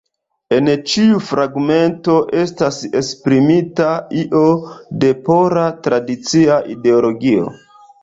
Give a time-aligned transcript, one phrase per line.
[0.55, 2.15] En ĉiu fragmento
[2.45, 3.93] estas esprimita
[4.25, 4.43] io
[5.07, 7.51] de pola tradicia ideologio.